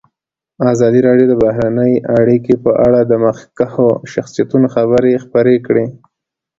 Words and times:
ازادي 0.73 0.99
راډیو 1.07 1.27
د 1.29 1.33
بهرنۍ 1.43 1.93
اړیکې 2.19 2.55
په 2.63 2.71
اړه 2.85 2.99
د 3.05 3.13
مخکښو 3.25 3.89
شخصیتونو 4.13 4.67
خبرې 4.75 5.13
خپرې 5.23 5.55
کړي. 5.65 5.85